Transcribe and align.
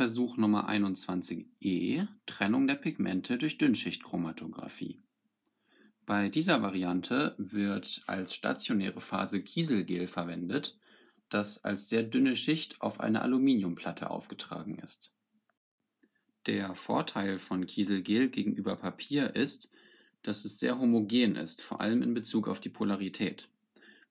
Versuch 0.00 0.38
Nummer 0.38 0.66
21e 0.70 2.08
Trennung 2.24 2.66
der 2.66 2.76
Pigmente 2.76 3.36
durch 3.36 3.58
Dünnschichtchromatographie. 3.58 4.98
Bei 6.06 6.30
dieser 6.30 6.62
Variante 6.62 7.34
wird 7.36 8.02
als 8.06 8.34
stationäre 8.34 9.02
Phase 9.02 9.42
Kieselgel 9.42 10.06
verwendet, 10.06 10.78
das 11.28 11.64
als 11.64 11.90
sehr 11.90 12.02
dünne 12.02 12.34
Schicht 12.36 12.80
auf 12.80 12.98
eine 12.98 13.20
Aluminiumplatte 13.20 14.08
aufgetragen 14.08 14.78
ist. 14.78 15.12
Der 16.46 16.74
Vorteil 16.74 17.38
von 17.38 17.66
Kieselgel 17.66 18.30
gegenüber 18.30 18.76
Papier 18.76 19.36
ist, 19.36 19.70
dass 20.22 20.46
es 20.46 20.58
sehr 20.58 20.78
homogen 20.78 21.36
ist, 21.36 21.60
vor 21.60 21.82
allem 21.82 22.00
in 22.00 22.14
Bezug 22.14 22.48
auf 22.48 22.60
die 22.60 22.70
Polarität. 22.70 23.50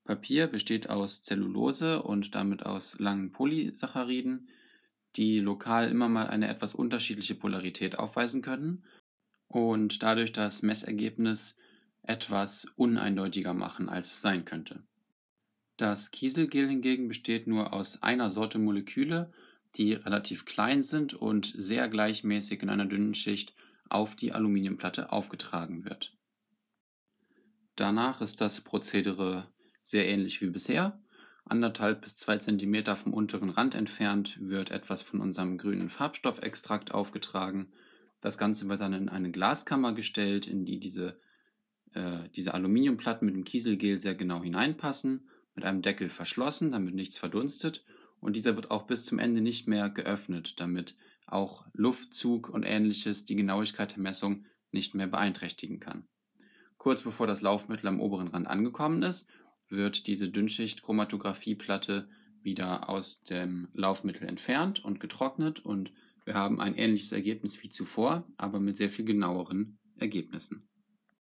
Papier 0.04 0.46
besteht 0.46 0.88
aus 0.88 1.24
Zellulose 1.24 2.04
und 2.04 2.36
damit 2.36 2.64
aus 2.64 3.00
langen 3.00 3.32
Polysacchariden, 3.32 4.50
die 5.16 5.40
lokal 5.40 5.90
immer 5.90 6.10
mal 6.10 6.28
eine 6.28 6.48
etwas 6.48 6.76
unterschiedliche 6.76 7.36
Polarität 7.36 7.98
aufweisen 7.98 8.42
können 8.42 8.84
und 9.48 10.04
dadurch 10.04 10.32
das 10.32 10.62
Messergebnis 10.62 11.58
etwas 12.04 12.66
uneindeutiger 12.76 13.54
machen, 13.54 13.90
als 13.90 14.14
es 14.14 14.22
sein 14.22 14.46
könnte. 14.46 14.84
Das 15.78 16.12
Kieselgel 16.12 16.68
hingegen 16.68 17.08
besteht 17.08 17.48
nur 17.48 17.74
aus 17.74 18.04
einer 18.04 18.30
Sorte 18.30 18.60
Moleküle, 18.60 19.32
die 19.76 19.94
relativ 19.94 20.46
klein 20.46 20.84
sind 20.84 21.14
und 21.14 21.54
sehr 21.56 21.88
gleichmäßig 21.88 22.62
in 22.62 22.70
einer 22.70 22.86
dünnen 22.86 23.16
Schicht 23.16 23.54
auf 23.88 24.16
die 24.16 24.34
Aluminiumplatte 24.34 25.12
aufgetragen 25.12 25.86
wird. 25.86 26.16
Danach 27.76 28.22
ist 28.22 28.42
das 28.42 28.62
Prozedere 28.62 29.48
sehr 29.84 30.08
ähnlich 30.08 30.42
wie 30.42 30.50
bisher 30.50 31.02
anderthalb 31.50 32.02
bis 32.02 32.16
zwei 32.16 32.38
Zentimeter 32.38 32.96
vom 32.96 33.14
unteren 33.14 33.50
Rand 33.50 33.76
entfernt 33.76 34.38
wird 34.42 34.72
etwas 34.72 35.02
von 35.02 35.22
unserem 35.22 35.58
grünen 35.58 35.90
Farbstoffextrakt 35.90 36.92
aufgetragen. 36.94 37.72
Das 38.22 38.38
Ganze 38.38 38.68
wird 38.70 38.82
dann 38.82 38.94
in 38.94 39.10
eine 39.10 39.32
Glaskammer 39.32 39.94
gestellt, 39.94 40.48
in 40.48 40.66
die 40.66 40.80
diese, 40.80 41.20
äh, 41.94 42.30
diese 42.36 42.54
Aluminiumplatten 42.54 43.26
mit 43.26 43.36
dem 43.36 43.46
Kieselgel 43.46 44.00
sehr 44.00 44.16
genau 44.16 44.44
hineinpassen, 44.44 45.30
mit 45.56 45.66
einem 45.66 45.82
Deckel 45.82 46.10
verschlossen, 46.10 46.72
damit 46.72 46.96
nichts 46.96 47.18
verdunstet. 47.18 47.86
Und 48.20 48.36
dieser 48.36 48.56
wird 48.56 48.72
auch 48.72 48.88
bis 48.88 49.06
zum 49.06 49.20
Ende 49.20 49.42
nicht 49.42 49.68
mehr 49.68 49.90
geöffnet, 49.90 50.60
damit 50.60 50.96
auch 51.26 51.66
Luftzug 51.74 52.50
und 52.50 52.64
ähnliches 52.64 53.26
die 53.26 53.36
Genauigkeit 53.36 53.92
der 53.92 54.04
Messung 54.04 54.46
nicht 54.72 54.96
mehr 54.96 55.08
beeinträchtigen 55.08 55.80
kann. 55.80 56.08
Kurz 56.78 57.02
bevor 57.02 57.28
das 57.28 57.42
Laufmittel 57.42 57.88
am 57.88 58.00
oberen 58.00 58.30
Rand 58.30 58.48
angekommen 58.48 59.04
ist, 59.04 59.30
wird 59.70 60.08
diese 60.08 60.30
Dünnschicht-Chromatographieplatte 60.30 62.10
wieder 62.42 62.90
aus 62.90 63.24
dem 63.24 63.68
Laufmittel 63.74 64.28
entfernt 64.28 64.84
und 64.84 65.00
getrocknet 65.00 65.60
und 65.66 65.92
wir 66.26 66.36
haben 66.36 66.62
ein 66.62 66.76
ähnliches 66.76 67.12
Ergebnis 67.12 67.62
wie 67.64 67.70
zuvor, 67.70 68.28
aber 68.38 68.60
mit 68.60 68.78
sehr 68.78 68.90
viel 68.90 69.06
genaueren 69.06 69.80
Ergebnissen. 69.98 70.70